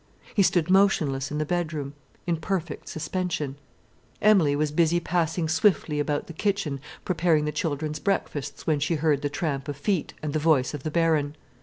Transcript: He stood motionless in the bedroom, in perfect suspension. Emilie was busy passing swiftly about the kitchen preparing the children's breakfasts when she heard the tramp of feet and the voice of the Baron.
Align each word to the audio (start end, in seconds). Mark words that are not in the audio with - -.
He 0.33 0.41
stood 0.41 0.71
motionless 0.71 1.29
in 1.29 1.37
the 1.37 1.45
bedroom, 1.45 1.93
in 2.25 2.37
perfect 2.37 2.89
suspension. 2.89 3.57
Emilie 4.19 4.55
was 4.55 4.71
busy 4.71 4.99
passing 4.99 5.47
swiftly 5.47 5.99
about 5.99 6.25
the 6.25 6.33
kitchen 6.33 6.79
preparing 7.05 7.45
the 7.45 7.51
children's 7.51 7.99
breakfasts 7.99 8.65
when 8.65 8.79
she 8.79 8.95
heard 8.95 9.21
the 9.21 9.29
tramp 9.29 9.67
of 9.67 9.77
feet 9.77 10.15
and 10.23 10.33
the 10.33 10.39
voice 10.39 10.73
of 10.73 10.81
the 10.81 10.89
Baron. 10.89 11.35